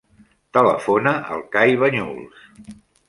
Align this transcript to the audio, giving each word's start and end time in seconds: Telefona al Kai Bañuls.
Telefona 0.57 1.13
al 1.37 1.45
Kai 1.57 1.77
Bañuls. 1.85 2.49